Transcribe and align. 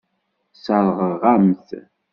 Sseṛɣeɣ-am-t. 0.55 1.69